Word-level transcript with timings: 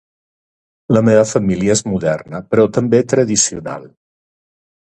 La 0.97 1.03
meva 1.09 1.25
família 1.31 1.75
és 1.75 1.85
moderna 1.91 2.41
però 2.55 2.67
també 2.81 3.03
tradicional. 3.15 3.87